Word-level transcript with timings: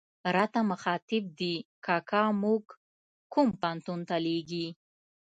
راته 0.35 0.59
مخاطب 0.71 1.23
دي، 1.39 1.55
کاکا 1.85 2.23
موږ 2.43 2.63
کوم 3.33 3.47
پوهنتون 3.59 3.99
ته 4.09 4.15
لېږې. 4.25 4.67